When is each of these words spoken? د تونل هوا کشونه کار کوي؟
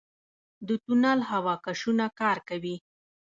د 0.67 0.69
تونل 0.83 1.19
هوا 1.31 1.55
کشونه 1.65 2.05
کار 2.19 2.37
کوي؟ 2.49 2.75